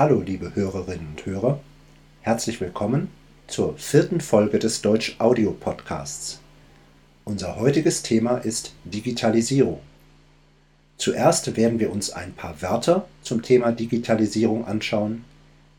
[0.00, 1.60] Hallo, liebe Hörerinnen und Hörer.
[2.22, 3.08] Herzlich willkommen
[3.48, 6.40] zur vierten Folge des Deutsch Audio Podcasts.
[7.26, 9.80] Unser heutiges Thema ist Digitalisierung.
[10.96, 15.26] Zuerst werden wir uns ein paar Wörter zum Thema Digitalisierung anschauen.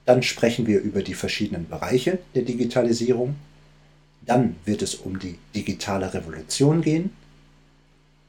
[0.05, 3.33] Dann sprechen wir über die verschiedenen Bereiche der Digitalisierung.
[4.23, 7.09] Dann wird es um die digitale Revolution gehen.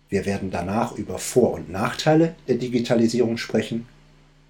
[0.08, 3.86] Wir werden danach über Vor- und Nachteile der Digitalisierung sprechen.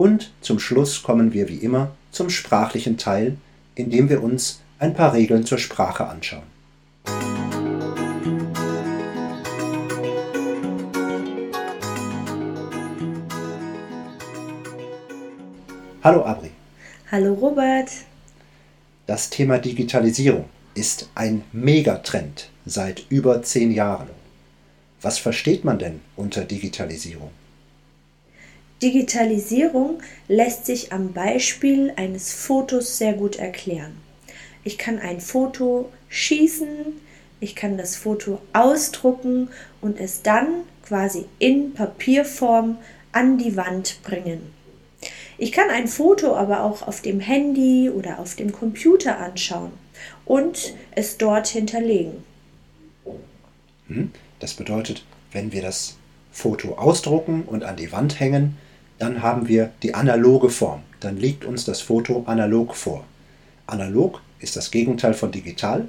[0.03, 3.37] Und zum Schluss kommen wir wie immer zum sprachlichen Teil,
[3.77, 6.43] in dem wir uns ein paar Regeln zur Sprache anschauen.
[16.03, 16.51] Hallo Abri.
[17.13, 17.93] Hallo Robert.
[19.07, 24.11] Das Thema Digitalisierung ist ein Megatrend seit über zehn Jahren.
[25.01, 27.31] Was versteht man denn unter Digitalisierung?
[28.83, 33.97] Digitalisierung lässt sich am Beispiel eines Fotos sehr gut erklären.
[34.65, 36.69] Ich kann ein Foto schießen,
[37.39, 42.79] ich kann das Foto ausdrucken und es dann quasi in Papierform
[43.13, 44.53] an die Wand bringen.
[45.39, 49.73] Ich kann ein Foto aber auch auf dem Handy oder auf dem Computer anschauen
[50.25, 52.25] und es dort hinterlegen.
[53.89, 54.11] Hm?
[54.39, 55.97] Das bedeutet, wenn wir das
[56.33, 58.57] Foto ausdrucken und an die Wand hängen,
[59.03, 60.85] dann haben wir die analoge Form.
[61.01, 63.05] Dann liegt uns das Foto analog vor.
[63.67, 65.89] Analog ist das Gegenteil von digital.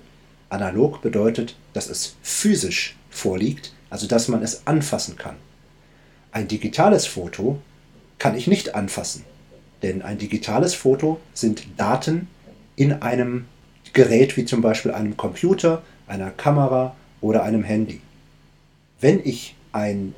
[0.50, 5.36] Analog bedeutet, dass es physisch vorliegt, also dass man es anfassen kann.
[6.31, 7.59] Ein digitales Foto
[8.17, 9.23] kann ich nicht anfassen,
[9.84, 12.28] denn ein digitales Foto sind Daten
[12.75, 13.45] in einem
[13.94, 18.02] Gerät wie zum Beispiel einem Computer, einer Kamera oder einem Handy.
[19.00, 20.16] Wenn ich ein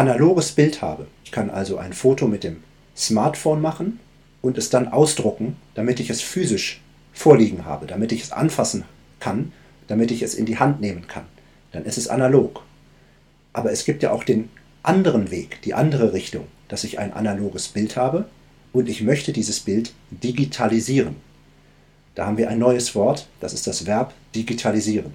[0.00, 2.62] analoges Bild habe, ich kann also ein Foto mit dem
[2.96, 4.00] Smartphone machen
[4.40, 6.80] und es dann ausdrucken, damit ich es physisch
[7.12, 8.84] vorliegen habe, damit ich es anfassen
[9.18, 9.52] kann,
[9.88, 11.24] damit ich es in die Hand nehmen kann,
[11.72, 12.62] dann ist es analog.
[13.52, 14.48] Aber es gibt ja auch den
[14.82, 18.24] anderen Weg, die andere Richtung, dass ich ein analoges Bild habe
[18.72, 21.16] und ich möchte dieses Bild digitalisieren.
[22.14, 25.12] Da haben wir ein neues Wort, das ist das Verb digitalisieren.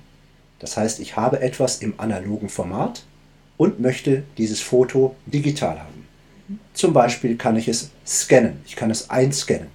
[0.59, 3.03] Das heißt, ich habe etwas im analogen Format
[3.57, 6.07] und möchte dieses Foto digital haben.
[6.73, 9.67] Zum Beispiel kann ich es scannen, ich kann es einscannen.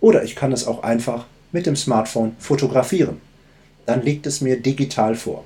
[0.00, 3.20] Oder ich kann es auch einfach mit dem Smartphone fotografieren.
[3.86, 5.44] Dann liegt es mir digital vor.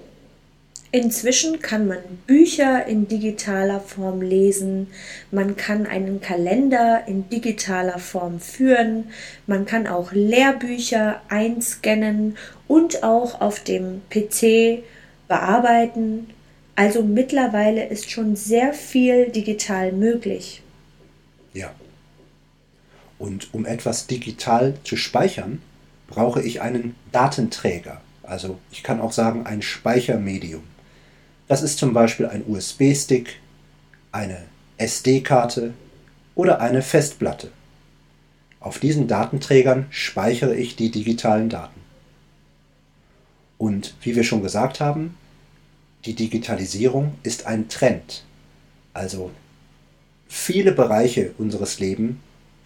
[0.93, 4.87] Inzwischen kann man Bücher in digitaler Form lesen,
[5.31, 9.09] man kann einen Kalender in digitaler Form führen,
[9.47, 12.39] man kann auch Lehrbücher einscannen
[12.69, 14.85] und auch auf dem PC
[15.29, 16.29] bearbeiten.
[16.77, 20.63] Also mittlerweile ist schon sehr viel digital möglich.
[21.55, 21.71] Ja.
[23.19, 25.63] Und um etwas digital zu speichern,
[26.07, 28.03] brauche ich einen Datenträger.
[28.23, 30.63] Also ich kann auch sagen ein Speichermedium.
[31.49, 33.41] Das ist zum Beispiel ein USB-Stick,
[34.13, 34.45] eine
[34.77, 35.73] SD-Karte
[36.35, 37.53] oder eine Festplatte.
[38.61, 41.81] Auf diesen Datenträgern speichere ich die digitalen Daten.
[43.57, 45.17] Und wie wir schon gesagt haben,
[46.07, 48.23] die Digitalisierung ist ein Trend.
[48.95, 49.33] Also
[50.29, 52.17] viele Bereiche unseres Lebens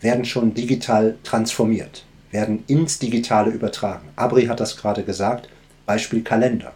[0.03, 4.09] werden schon digital transformiert, werden ins Digitale übertragen.
[4.15, 5.49] Abri hat das gerade gesagt,
[5.87, 6.73] Beispiel Kalender.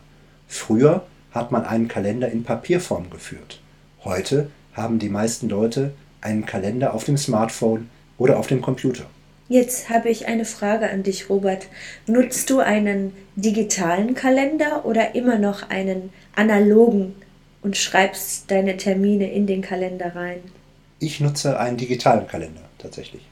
[0.49, 3.61] Früher hat man einen Kalender in Papierform geführt.
[4.03, 9.05] Heute haben die meisten Leute einen Kalender auf dem Smartphone oder auf dem Computer.
[9.49, 11.67] Jetzt habe ich eine Frage an dich, Robert.
[12.07, 17.15] Nutzt du einen digitalen Kalender oder immer noch einen analogen
[17.63, 20.41] und schreibst deine Termine in den Kalender rein?
[20.99, 23.23] Ich nutze einen digitalen Kalender tatsächlich.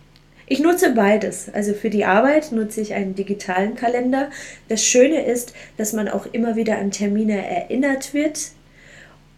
[0.47, 1.49] Ich nutze beides.
[1.55, 4.29] Also für die Arbeit nutze ich einen digitalen Kalender.
[4.69, 8.51] Das Schöne ist, dass man auch immer wieder an Termine erinnert wird.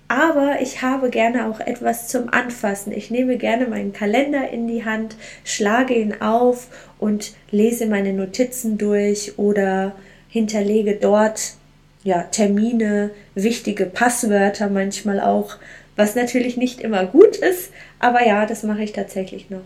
[0.08, 2.92] Aber ich habe gerne auch etwas zum Anfassen.
[2.92, 8.76] Ich nehme gerne meinen Kalender in die Hand, schlage ihn auf und lese meine Notizen
[8.76, 9.94] durch oder
[10.28, 11.54] hinterlege dort
[12.02, 15.56] ja, Termine, wichtige Passwörter manchmal auch,
[15.96, 19.62] was natürlich nicht immer gut ist, aber ja, das mache ich tatsächlich noch.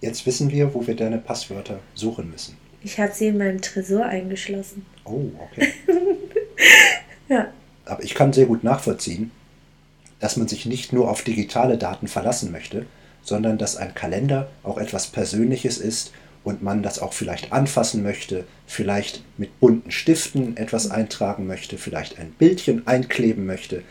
[0.00, 2.56] Jetzt wissen wir, wo wir deine Passwörter suchen müssen.
[2.84, 4.84] Ich habe sie in meinem Tresor eingeschlossen.
[5.04, 5.72] Oh, okay.
[7.28, 7.52] ja.
[7.92, 9.32] Aber ich kann sehr gut nachvollziehen,
[10.18, 12.86] dass man sich nicht nur auf digitale Daten verlassen möchte,
[13.20, 16.10] sondern dass ein Kalender auch etwas Persönliches ist
[16.42, 22.18] und man das auch vielleicht anfassen möchte, vielleicht mit bunten Stiften etwas eintragen möchte, vielleicht
[22.18, 23.82] ein Bildchen einkleben möchte.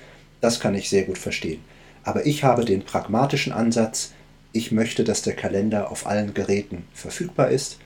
[0.42, 1.62] Das kann ich sehr gut verstehen.
[2.04, 4.14] Aber ich habe den pragmatischen Ansatz,
[4.52, 7.78] ich möchte, dass der Kalender auf allen Geräten verfügbar ist.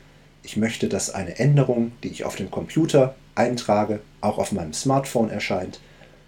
[0.43, 5.29] Ich möchte, dass eine Änderung, die ich auf dem Computer eintrage, auch auf meinem Smartphone
[5.29, 5.81] erscheint.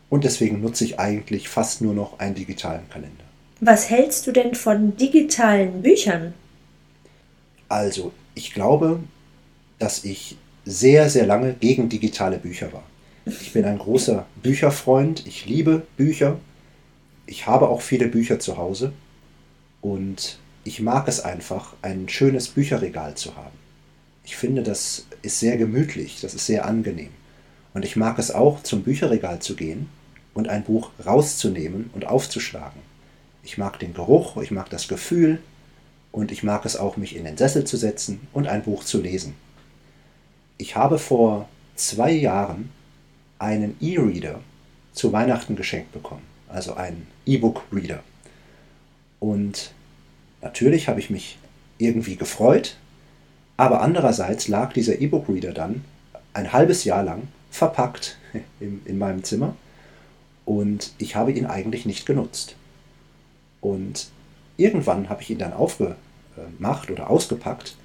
[0.09, 3.24] Und deswegen nutze ich eigentlich fast nur noch einen digitalen Kalender.
[3.59, 6.33] Was hältst du denn von digitalen Büchern?
[7.69, 9.00] Also, ich glaube,
[9.80, 12.83] dass ich sehr, sehr lange gegen digitale Bücher war.
[13.25, 15.25] Ich bin ein großer Bücherfreund.
[15.27, 16.39] Ich liebe Bücher.
[17.25, 18.94] Ich habe auch viele Bücher zu Hause.
[19.81, 23.56] Und ich mag es einfach, ein schönes Bücherregal zu haben.
[24.24, 27.09] Ich finde, das ist sehr gemütlich, das ist sehr angenehm.
[27.74, 29.89] Und ich mag es auch, zum Bücherregal zu gehen
[30.38, 32.80] und ein Buch rauszunehmen und aufzuschlagen.
[33.42, 35.39] Ich mag den Geruch, ich mag das Gefühl
[36.12, 39.01] und ich mag es auch, mich in den Sessel zu setzen und ein Buch zu
[39.01, 39.34] lesen.
[40.60, 42.69] Ich habe vor zwei Jahren
[43.39, 44.39] einen E-Reader
[44.94, 48.04] zu Weihnachten geschenkt bekommen, also einen E-Book-Reader.
[49.19, 49.72] Und
[50.44, 51.40] natürlich habe ich mich
[51.80, 52.78] irgendwie gefreut,
[53.57, 55.83] aber andererseits lag dieser E-Book-Reader dann
[56.33, 58.19] ein halbes Jahr lang verpackt
[58.60, 59.56] in, in meinem Zimmer
[60.48, 62.56] und ich habe ihn eigentlich nicht genutzt.
[63.60, 64.08] Und
[64.56, 67.76] irgendwann habe ich ihn dann aufgemacht oder ausgepackt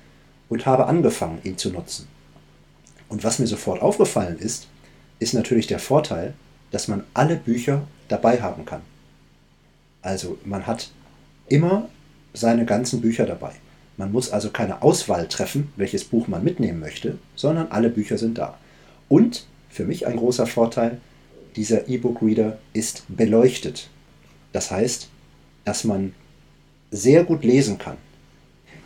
[0.48, 2.06] und habe angefangen, ihn zu nutzen.
[3.08, 4.68] Und was mir sofort aufgefallen ist,
[5.18, 6.34] ist natürlich der Vorteil,
[6.70, 8.82] dass man alle Bücher dabei haben kann.
[10.00, 10.92] Also man hat
[11.48, 11.88] immer
[12.32, 13.54] seine ganzen Bücher dabei.
[13.96, 18.38] Man muss also keine Auswahl treffen, welches Buch man mitnehmen möchte, sondern alle Bücher sind
[18.38, 18.56] da.
[19.08, 21.00] Und für mich ein großer Vorteil,
[21.56, 23.88] dieser E-Book-Reader ist beleuchtet.
[24.52, 25.08] Das heißt,
[25.64, 26.14] dass man
[26.90, 27.96] sehr gut lesen kann.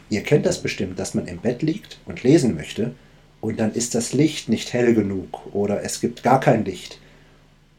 [0.08, 2.94] Ihr kennt das bestimmt, dass man im Bett liegt und lesen möchte
[3.40, 7.00] und dann ist das Licht nicht hell genug oder es gibt gar kein Licht.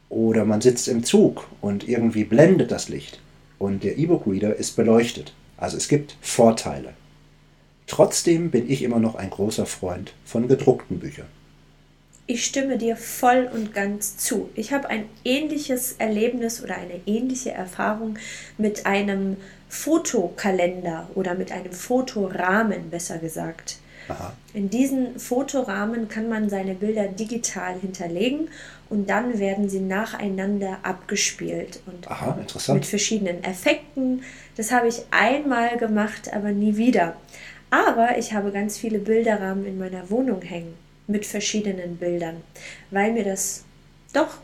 [0.10, 3.20] Oder man sitzt im Zug und irgendwie blendet das Licht
[3.60, 5.34] und der E-Book-Reader ist beleuchtet.
[5.58, 6.94] Also es gibt Vorteile.
[7.88, 11.28] Trotzdem bin ich immer noch ein großer Freund von gedruckten Büchern.
[12.30, 14.50] Ich stimme dir voll und ganz zu.
[14.54, 18.18] Ich habe ein ähnliches Erlebnis oder eine ähnliche Erfahrung
[18.58, 19.38] mit einem
[19.70, 23.78] Fotokalender oder mit einem Fotorahmen, besser gesagt.
[24.10, 24.34] Aha.
[24.54, 28.50] In diesen Fotorahmen kann man seine Bilder digital hinterlegen
[28.90, 32.38] und dann werden sie nacheinander abgespielt und Aha,
[32.74, 34.24] mit verschiedenen Effekten.
[34.58, 37.16] Das habe ich einmal gemacht, aber nie wieder.
[37.70, 42.38] Aber ich habe ganz viele Bilderrahmen in meiner Wohnung hängen mit verschiedenen Bildern,
[42.92, 43.64] weil mir das
[44.14, 44.38] doch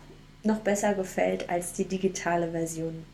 [0.43, 3.05] noch besser gefällt als die digitale Version.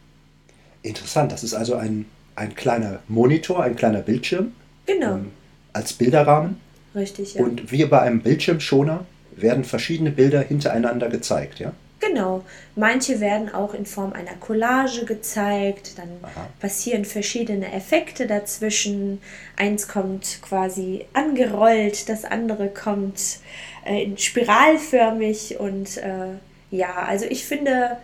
[0.81, 2.05] Interessant, das ist also ein,
[2.35, 4.53] ein kleiner Monitor, ein kleiner Bildschirm.
[4.85, 5.15] Genau.
[5.15, 5.31] Ähm,
[5.73, 6.57] als Bilderrahmen.
[6.95, 7.43] Richtig, ja.
[7.43, 9.05] Und wie bei einem Bildschirmschoner
[9.35, 11.73] werden verschiedene Bilder hintereinander gezeigt, ja?
[11.99, 12.43] Genau.
[12.75, 15.97] Manche werden auch in Form einer Collage gezeigt.
[15.97, 16.47] Dann Aha.
[16.59, 19.21] passieren verschiedene Effekte dazwischen.
[19.57, 23.39] Eins kommt quasi angerollt, das andere kommt
[23.85, 25.59] äh, in spiralförmig.
[25.59, 26.37] Und äh,
[26.71, 27.97] ja, also ich finde,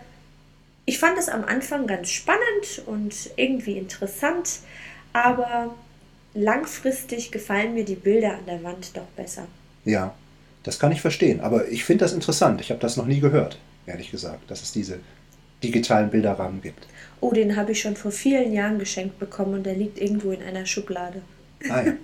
[0.84, 4.60] ich fand es am Anfang ganz spannend und irgendwie interessant.
[5.12, 5.74] Aber
[6.34, 9.46] langfristig gefallen mir die Bilder an der Wand doch besser.
[9.86, 10.14] Ja,
[10.62, 11.40] das kann ich verstehen.
[11.40, 12.60] Aber ich finde das interessant.
[12.60, 14.98] Ich habe das noch nie gehört, ehrlich gesagt, dass es diese
[15.62, 16.86] digitalen Bilderrahmen gibt.
[17.20, 20.42] Oh, den habe ich schon vor vielen Jahren geschenkt bekommen und der liegt irgendwo in
[20.42, 21.22] einer Schublade.
[21.68, 21.92] Ah, ja.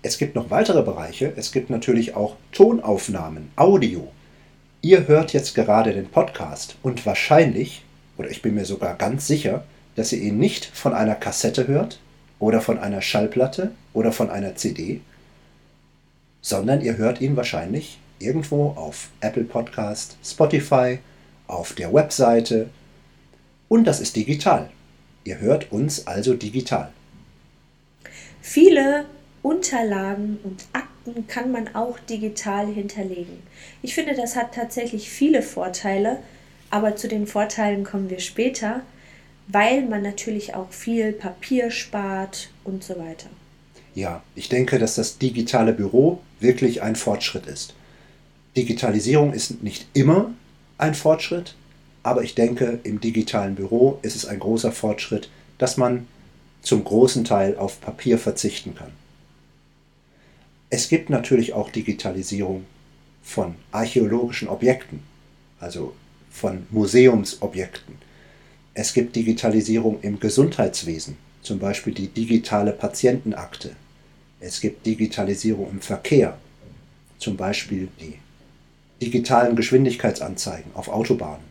[0.00, 1.32] Es gibt noch weitere Bereiche.
[1.34, 4.12] Es gibt natürlich auch Tonaufnahmen, Audio.
[4.80, 7.82] Ihr hört jetzt gerade den Podcast und wahrscheinlich,
[8.16, 9.64] oder ich bin mir sogar ganz sicher,
[9.96, 11.98] dass ihr ihn nicht von einer Kassette hört,
[12.38, 15.00] oder von einer Schallplatte oder von einer CD,
[16.40, 20.98] sondern ihr hört ihn wahrscheinlich irgendwo auf Apple Podcast, Spotify,
[21.46, 22.68] auf der Webseite
[23.68, 24.70] und das ist digital.
[25.24, 26.92] Ihr hört uns also digital.
[28.40, 29.04] Viele
[29.42, 33.42] Unterlagen und Akten kann man auch digital hinterlegen.
[33.82, 36.18] Ich finde, das hat tatsächlich viele Vorteile,
[36.70, 38.82] aber zu den Vorteilen kommen wir später
[39.48, 43.28] weil man natürlich auch viel Papier spart und so weiter.
[43.94, 47.74] Ja, ich denke, dass das digitale Büro wirklich ein Fortschritt ist.
[48.58, 50.32] Digitalisierung ist nicht immer
[50.78, 51.54] ein Fortschritt,
[52.02, 56.08] aber ich denke, im digitalen Büro ist es ein großer Fortschritt, dass man
[56.62, 58.90] zum großen Teil auf Papier verzichten kann.
[60.70, 62.66] Es gibt natürlich auch Digitalisierung
[63.22, 65.04] von archäologischen Objekten,
[65.60, 65.94] also
[66.28, 67.94] von Museumsobjekten.
[68.74, 73.76] Es gibt Digitalisierung im Gesundheitswesen, zum Beispiel die digitale Patientenakte.
[74.40, 76.36] Es gibt Digitalisierung im Verkehr,
[77.18, 78.14] zum Beispiel die
[79.00, 81.44] digitalen Geschwindigkeitsanzeigen auf Autobahnen.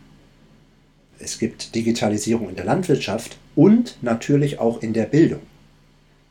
[1.18, 5.40] Es gibt Digitalisierung in der Landwirtschaft und natürlich auch in der Bildung.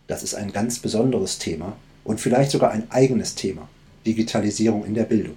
[0.07, 3.67] Das ist ein ganz besonderes Thema und vielleicht sogar ein eigenes Thema.
[4.05, 5.35] Digitalisierung in der Bildung.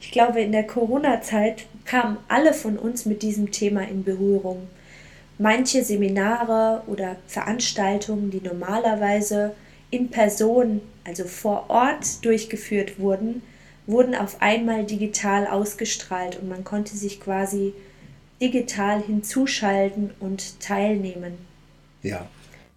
[0.00, 4.68] Ich glaube, in der Corona-Zeit kamen alle von uns mit diesem Thema in Berührung.
[5.38, 9.52] Manche Seminare oder Veranstaltungen, die normalerweise
[9.90, 13.42] in Person, also vor Ort durchgeführt wurden,
[13.86, 17.72] wurden auf einmal digital ausgestrahlt und man konnte sich quasi
[18.40, 21.38] digital hinzuschalten und teilnehmen.
[22.02, 22.26] Ja.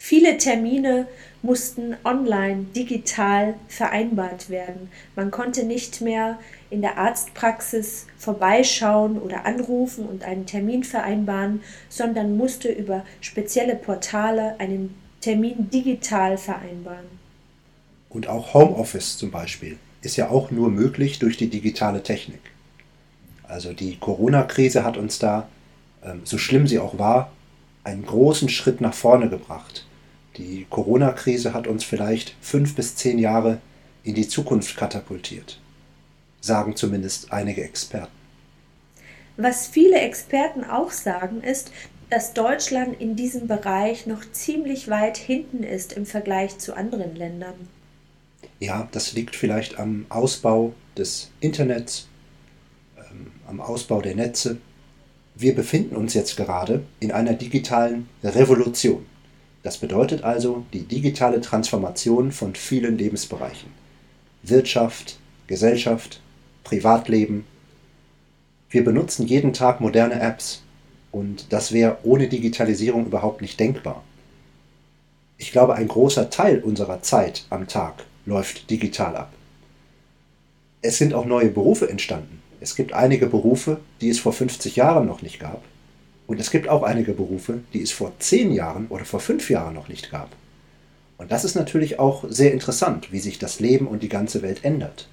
[0.01, 1.07] Viele Termine
[1.41, 4.89] mussten online, digital vereinbart werden.
[5.15, 6.39] Man konnte nicht mehr
[6.69, 14.57] in der Arztpraxis vorbeischauen oder anrufen und einen Termin vereinbaren, sondern musste über spezielle Portale
[14.59, 17.19] einen Termin digital vereinbaren.
[18.09, 22.41] Und auch Homeoffice zum Beispiel ist ja auch nur möglich durch die digitale Technik.
[23.43, 25.49] Also die Corona-Krise hat uns da,
[26.03, 27.31] ähm, so schlimm sie auch war,
[27.83, 29.85] einen großen Schritt nach vorne gebracht.
[30.37, 33.59] Die Corona-Krise hat uns vielleicht fünf bis zehn Jahre
[34.03, 35.59] in die Zukunft katapultiert,
[36.39, 38.11] sagen zumindest einige Experten.
[39.35, 41.71] Was viele Experten auch sagen, ist,
[42.09, 47.67] dass Deutschland in diesem Bereich noch ziemlich weit hinten ist im Vergleich zu anderen Ländern.
[48.59, 52.07] Ja, das liegt vielleicht am Ausbau des Internets,
[52.97, 54.57] ähm, am Ausbau der Netze.
[55.35, 59.05] Wir befinden uns jetzt gerade in einer digitalen Revolution.
[59.63, 63.69] Das bedeutet also die digitale Transformation von vielen Lebensbereichen.
[64.43, 66.19] Wirtschaft, Gesellschaft,
[66.65, 67.45] Privatleben.
[68.69, 70.61] Wir benutzen jeden Tag moderne Apps
[71.11, 74.03] und das wäre ohne Digitalisierung überhaupt nicht denkbar.
[75.37, 79.33] Ich glaube, ein großer Teil unserer Zeit am Tag läuft digital ab.
[80.81, 82.41] Es sind auch neue Berufe entstanden.
[82.61, 85.61] Es gibt einige Berufe, die es vor 50 Jahren noch nicht gab.
[86.27, 89.73] Und es gibt auch einige Berufe, die es vor 10 Jahren oder vor 5 Jahren
[89.73, 90.29] noch nicht gab.
[91.17, 94.63] Und das ist natürlich auch sehr interessant, wie sich das Leben und die ganze Welt
[94.63, 95.09] ändert.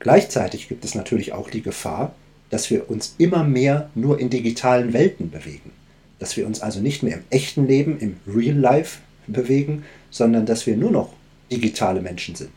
[0.00, 2.14] Gleichzeitig gibt es natürlich auch die Gefahr,
[2.48, 5.70] dass wir uns immer mehr nur in digitalen Welten bewegen.
[6.18, 10.66] Dass wir uns also nicht mehr im echten Leben, im Real Life bewegen, sondern dass
[10.66, 11.12] wir nur noch
[11.50, 12.52] digitale Menschen sind.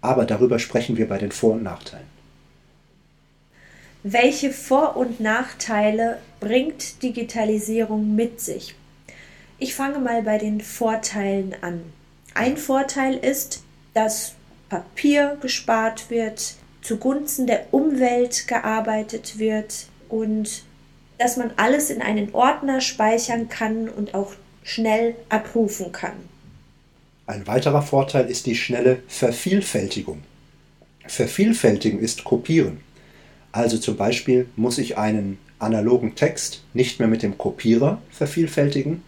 [0.00, 2.06] Aber darüber sprechen wir bei den Vor- und Nachteilen.
[4.02, 8.74] Welche Vor- und Nachteile bringt Digitalisierung mit sich?
[9.58, 11.80] Ich fange mal bei den Vorteilen an.
[12.34, 13.62] Ein Vorteil ist,
[13.94, 14.34] dass
[14.68, 20.64] Papier gespart wird, zugunsten der Umwelt gearbeitet wird und
[21.16, 24.32] dass man alles in einen Ordner speichern kann und auch
[24.64, 26.33] schnell abrufen kann.
[27.26, 30.22] Ein weiterer Vorteil ist die schnelle Vervielfältigung.
[31.06, 32.80] Vervielfältigen ist Kopieren.
[33.52, 39.02] Also zum Beispiel muss ich einen analogen Text nicht mehr mit dem Kopierer vervielfältigen,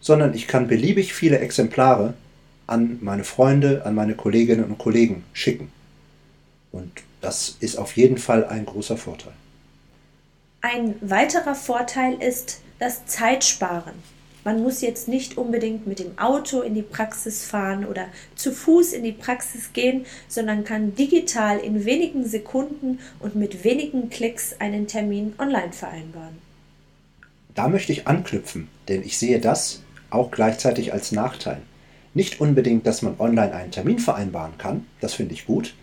[0.00, 2.14] sondern ich kann beliebig viele Exemplare
[2.66, 5.72] an meine Freunde, an meine Kolleginnen und Kollegen schicken.
[6.72, 9.32] Und das ist auf jeden Fall ein großer Vorteil.
[10.60, 13.94] Ein weiterer Vorteil ist das Zeitsparen.
[14.46, 18.92] Man muss jetzt nicht unbedingt mit dem Auto in die Praxis fahren oder zu Fuß
[18.92, 24.86] in die Praxis gehen, sondern kann digital in wenigen Sekunden und mit wenigen Klicks einen
[24.86, 26.38] Termin online vereinbaren.
[27.56, 31.60] Da möchte ich anknüpfen, denn ich sehe das auch gleichzeitig als Nachteil.
[32.14, 35.74] Nicht unbedingt, dass man online einen Termin vereinbaren kann, das finde ich gut,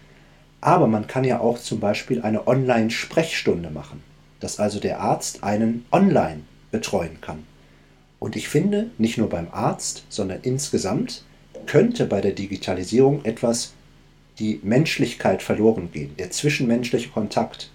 [0.62, 4.02] aber man kann ja auch zum Beispiel eine Online-Sprechstunde machen,
[4.40, 7.44] dass also der Arzt einen online betreuen kann.
[8.24, 11.26] Und ich finde, nicht nur beim Arzt, sondern insgesamt
[11.66, 13.74] könnte bei der Digitalisierung etwas
[14.40, 17.70] die Menschlichkeit verloren gehen, der zwischenmenschliche Kontakt.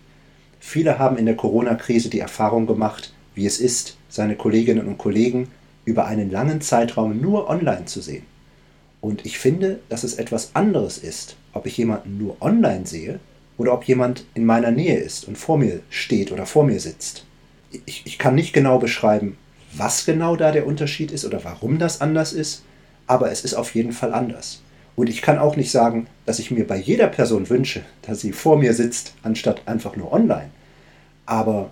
[0.59, 5.49] Viele haben in der Corona-Krise die Erfahrung gemacht, wie es ist, seine Kolleginnen und Kollegen
[5.85, 8.25] über einen langen Zeitraum nur online zu sehen.
[9.03, 13.21] Und ich finde, dass es etwas anderes ist, ob ich jemanden nur online sehe
[13.59, 17.27] oder ob jemand in meiner Nähe ist und vor mir steht oder vor mir sitzt.
[17.85, 19.37] Ich, ich kann nicht genau beschreiben,
[19.73, 22.63] was genau da der Unterschied ist oder warum das anders ist,
[23.07, 24.63] aber es ist auf jeden Fall anders.
[24.97, 28.33] Und ich kann auch nicht sagen, dass ich mir bei jeder Person wünsche, dass sie
[28.33, 30.51] vor mir sitzt, anstatt einfach nur online.
[31.25, 31.71] Aber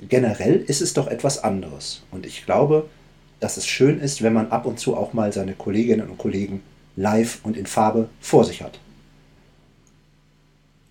[0.00, 2.02] generell ist es doch etwas anderes.
[2.10, 2.88] Und ich glaube,
[3.40, 6.62] dass es schön ist, wenn man ab und zu auch mal seine Kolleginnen und Kollegen
[6.96, 8.78] live und in Farbe vor sich hat.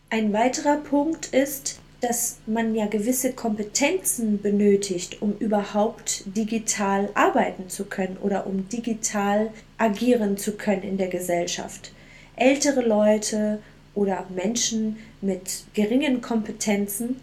[0.10, 7.86] Ein weiterer Punkt ist, dass man ja gewisse Kompetenzen benötigt, um überhaupt digital arbeiten zu
[7.86, 11.92] können oder um digital agieren zu können in der Gesellschaft.
[12.36, 13.60] Ältere Leute
[13.96, 17.20] oder Menschen mit geringen Kompetenzen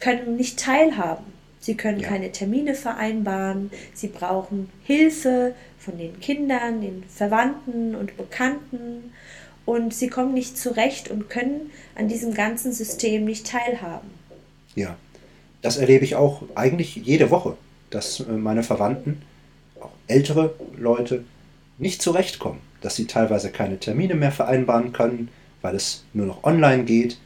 [0.00, 1.24] können nicht teilhaben.
[1.60, 2.08] Sie können Ja.
[2.08, 9.12] keine Termine vereinbaren, sie brauchen Hilfe von den Kindern, den Verwandten und Bekannten
[9.66, 14.08] und sie kommen nicht zurecht und können an diesem ganzen System nicht teilhaben.
[14.74, 14.96] Ja,
[15.60, 17.56] das erlebe ich auch eigentlich jede Woche,
[17.90, 19.22] dass äh, meine Verwandten,
[19.80, 21.24] auch ältere Leute,
[21.78, 25.28] nicht zurechtkommen, dass sie teilweise keine Termine mehr vereinbaren können,
[25.60, 27.18] weil es nur noch online geht.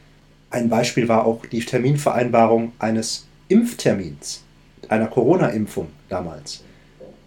[0.49, 4.43] Ein Beispiel war auch die Terminvereinbarung eines Impftermins,
[4.89, 6.63] einer Corona-Impfung damals.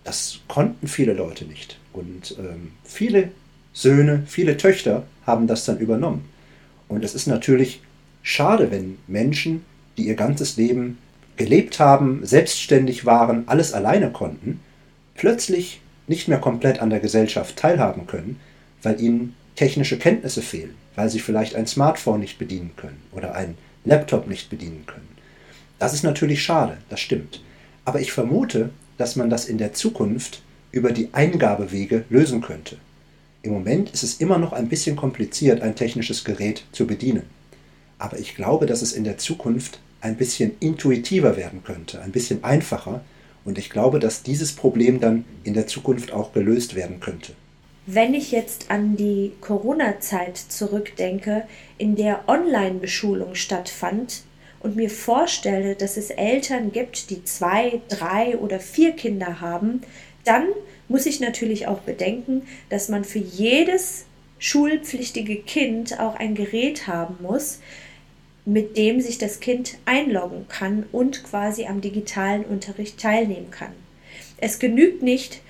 [0.03, 1.79] Das konnten viele Leute nicht.
[1.93, 3.31] Und ähm, viele
[3.75, 6.25] Söhne, viele Töchter haben das dann übernommen.
[6.89, 7.83] Und es ist natürlich
[8.23, 9.65] schade, wenn Menschen,
[9.99, 10.99] die ihr ganzes Leben
[11.37, 14.61] gelebt haben, selbstständig waren, alles alleine konnten,
[15.17, 18.39] plötzlich nicht mehr komplett an der Gesellschaft teilhaben können,
[18.83, 23.57] weil ihnen technische Kenntnisse fehlen, weil sie vielleicht ein Smartphone nicht bedienen können oder einen
[23.85, 25.09] Laptop nicht bedienen können.
[25.81, 27.43] Das ist natürlich schade, das stimmt.
[27.85, 32.77] Aber ich vermute, dass man das in der Zukunft über die Eingabewege lösen könnte.
[33.45, 37.25] Im Moment ist es immer noch ein bisschen kompliziert, ein technisches Gerät zu bedienen.
[37.99, 42.43] Aber ich glaube, dass es in der Zukunft ein bisschen intuitiver werden könnte, ein bisschen
[42.43, 43.03] einfacher.
[43.45, 47.35] Und ich glaube, dass dieses Problem dann in der Zukunft auch gelöst werden könnte.
[47.85, 51.43] Wenn ich jetzt an die Corona-Zeit zurückdenke,
[51.77, 54.23] in der Online-Beschulung stattfand
[54.61, 59.83] und mir vorstelle, dass es Eltern gibt, die zwei, drei oder vier Kinder haben,
[60.25, 60.47] dann
[60.89, 64.07] muss ich natürlich auch bedenken, dass man für jedes
[64.39, 67.61] schulpflichtige Kind auch ein Gerät haben muss,
[68.45, 73.73] mit dem sich das Kind einloggen kann und quasi am digitalen Unterricht teilnehmen kann.
[74.37, 75.41] Es genügt nicht,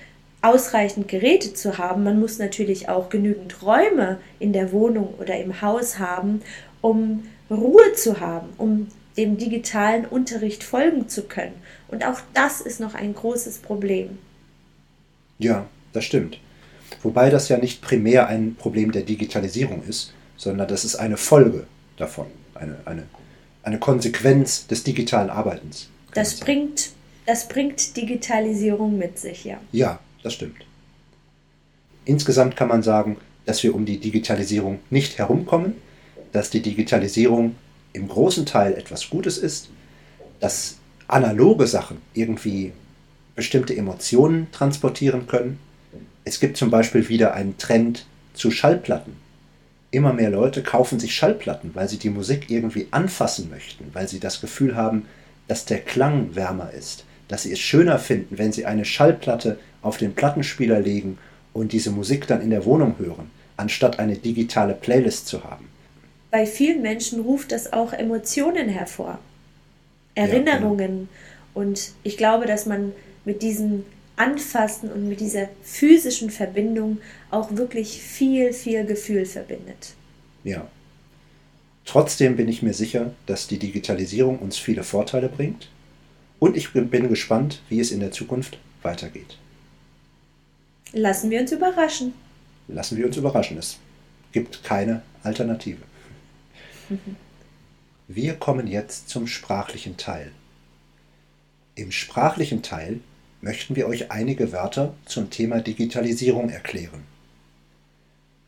[0.41, 5.61] ausreichend Geräte zu haben, man muss natürlich auch genügend Räume in der Wohnung oder im
[5.61, 6.41] Haus haben,
[6.81, 8.87] um Ruhe zu haben, um
[9.17, 11.55] dem digitalen Unterricht folgen zu können.
[11.87, 14.19] Und auch das ist noch ein großes Problem.
[15.39, 16.39] Ja, das stimmt.
[17.03, 21.67] Wobei das ja nicht primär ein Problem der Digitalisierung ist, sondern das ist eine Folge
[21.97, 23.03] davon, eine, eine,
[23.63, 25.89] eine Konsequenz des digitalen Arbeitens.
[26.13, 26.89] Das bringt,
[27.25, 29.59] das bringt Digitalisierung mit sich, ja.
[29.71, 30.65] Ja, das stimmt.
[32.05, 35.75] Insgesamt kann man sagen, dass wir um die Digitalisierung nicht herumkommen,
[36.31, 37.55] dass die Digitalisierung
[37.93, 39.69] im großen Teil etwas Gutes ist,
[40.39, 42.73] dass analoge Sachen irgendwie
[43.35, 45.59] bestimmte Emotionen transportieren können.
[46.23, 49.13] Es gibt zum Beispiel wieder einen Trend zu Schallplatten.
[49.91, 54.19] Immer mehr Leute kaufen sich Schallplatten, weil sie die Musik irgendwie anfassen möchten, weil sie
[54.19, 55.05] das Gefühl haben,
[55.47, 59.97] dass der Klang wärmer ist, dass sie es schöner finden, wenn sie eine Schallplatte auf
[59.97, 61.17] den Plattenspieler legen
[61.53, 65.69] und diese Musik dann in der Wohnung hören, anstatt eine digitale Playlist zu haben.
[66.31, 69.19] Bei vielen Menschen ruft das auch Emotionen hervor,
[70.17, 71.07] Ja, Erinnerungen.
[71.53, 72.91] Und ich glaube, dass man
[73.25, 73.85] mit diesem
[74.15, 76.99] Anfassen und mit dieser physischen Verbindung
[77.31, 79.93] auch wirklich viel, viel Gefühl verbindet.
[80.43, 80.67] Ja.
[81.83, 85.69] Trotzdem bin ich mir sicher, dass die Digitalisierung uns viele Vorteile bringt
[86.39, 89.37] und ich bin gespannt, wie es in der Zukunft weitergeht.
[90.93, 92.13] Lassen wir uns überraschen.
[92.67, 93.57] Lassen wir uns überraschen.
[93.57, 93.77] Es
[94.31, 95.81] gibt keine Alternative.
[98.07, 100.31] Wir kommen jetzt zum sprachlichen Teil.
[101.73, 102.99] Im sprachlichen Teil
[103.45, 107.03] möchten wir euch einige Wörter zum Thema Digitalisierung erklären.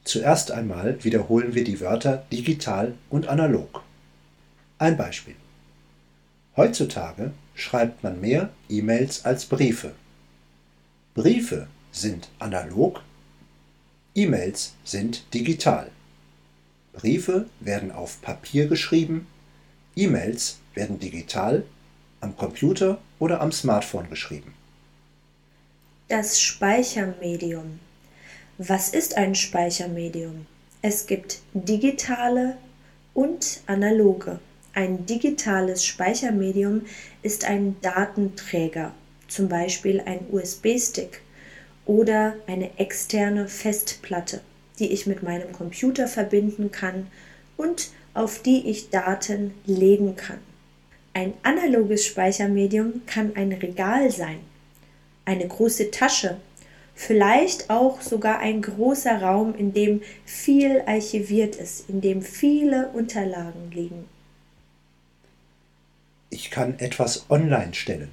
[0.03, 3.83] Zuerst einmal wiederholen wir die Wörter digital und analog.
[4.79, 5.35] Ein Beispiel.
[6.55, 9.93] Heutzutage schreibt man mehr E-Mails als Briefe.
[11.13, 13.03] Briefe sind analog,
[14.15, 15.91] E-Mails sind digital.
[16.93, 19.27] Briefe werden auf Papier geschrieben,
[19.95, 21.65] E-Mails werden digital,
[22.19, 24.56] am Computer oder am Smartphone geschrieben.
[26.09, 27.79] Das Speichermedium.
[28.57, 30.45] Was ist ein Speichermedium?
[30.81, 32.55] Es gibt digitale
[33.13, 34.39] und analoge.
[34.73, 36.83] Ein digitales Speichermedium
[37.23, 38.93] ist ein Datenträger,
[39.27, 41.19] zum Beispiel ein USB-Stick
[41.85, 44.39] oder eine externe Festplatte,
[44.79, 47.07] die ich mit meinem Computer verbinden kann
[47.57, 50.39] und auf die ich Daten legen kann.
[51.13, 54.39] Ein analoges Speichermedium kann ein Regal sein,
[55.27, 56.37] eine große Tasche,
[56.95, 63.69] vielleicht auch sogar ein großer Raum, in dem viel archiviert ist, in dem viele Unterlagen
[63.71, 64.05] liegen.
[66.29, 68.09] Ich kann etwas online stellen.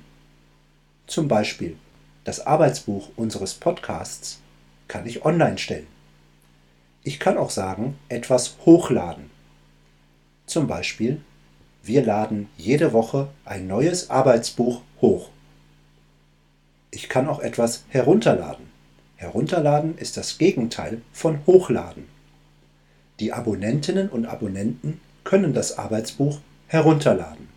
[1.07, 1.77] Zum Beispiel
[2.25, 4.41] das Arbeitsbuch unseres Podcasts
[4.89, 5.87] kann ich online stellen.
[7.03, 9.31] Ich kann auch sagen, etwas hochladen.
[10.47, 11.21] Zum Beispiel
[11.83, 15.29] Wir laden jede Woche ein neues Arbeitsbuch hoch.
[16.95, 18.67] Ich kann auch etwas herunterladen.
[19.17, 22.05] Herunterladen ist das Gegenteil von hochladen.
[23.19, 27.49] Die Abonnentinnen und Abonnenten können das Arbeitsbuch herunterladen.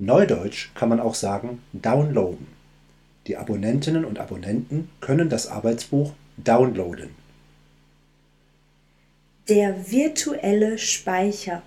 [0.00, 2.48] Neudeutsch kann man auch sagen downloaden.
[3.28, 7.10] Die Abonnentinnen und Abonnenten können das Arbeitsbuch downloaden.
[9.48, 11.62] Der virtuelle Speicher.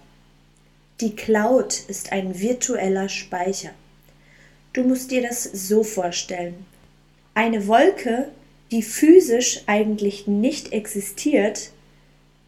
[1.00, 3.72] Die Cloud ist ein virtueller Speicher.
[4.74, 6.66] Du musst dir das so vorstellen.
[7.34, 8.30] Eine Wolke,
[8.72, 11.72] die physisch eigentlich nicht existiert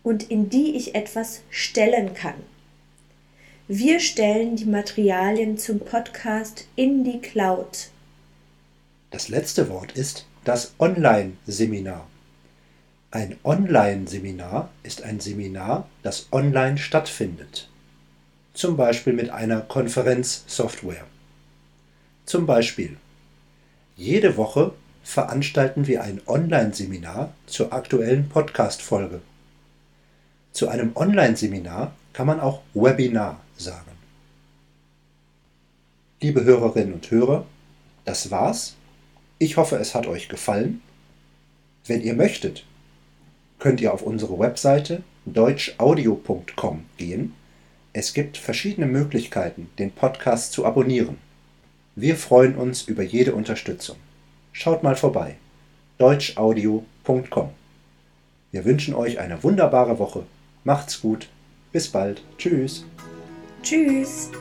[0.04, 2.36] und in die ich etwas stellen kann.
[3.68, 7.90] Wir stellen die Materialien zum Podcast in die Cloud.
[9.12, 12.08] Das letzte Wort ist das Online-Seminar.
[13.12, 17.70] Ein Online-Seminar ist ein Seminar, das online stattfindet.
[18.54, 21.06] Zum Beispiel mit einer Konferenzsoftware.
[22.30, 22.96] Zum Beispiel,
[23.98, 29.22] jede Woche veranstalten wir ein Online-Seminar zur aktuellen Podcast-Folge.
[30.52, 33.94] Zu einem Online-Seminar kann man auch Webinar sagen.
[36.22, 37.48] Liebe Hörerinnen und Hörer,
[38.06, 38.76] das war's.
[39.40, 40.84] Ich hoffe, es hat euch gefallen.
[41.88, 42.64] Wenn ihr möchtet,
[43.58, 47.34] könnt ihr auf unsere Webseite deutschaudio.com gehen.
[47.92, 51.18] Es gibt verschiedene Möglichkeiten, den Podcast zu abonnieren.
[52.02, 53.98] Wir freuen uns über jede Unterstützung.
[54.54, 55.36] Schaut mal vorbei.
[55.98, 57.50] deutschaudio.com.
[58.52, 60.24] Wir wünschen euch eine wunderbare Woche.
[60.64, 61.28] Macht's gut.
[61.74, 62.22] Bis bald.
[62.38, 62.86] Tschüss.
[63.64, 64.32] Tschüss.